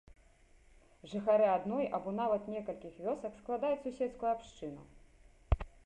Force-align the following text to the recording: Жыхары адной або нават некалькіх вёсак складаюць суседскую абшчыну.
Жыхары 1.11 1.45
адной 1.57 1.85
або 1.97 2.09
нават 2.21 2.49
некалькіх 2.55 2.93
вёсак 3.09 3.39
складаюць 3.43 3.79
суседскую 3.87 4.29
абшчыну. 4.35 4.83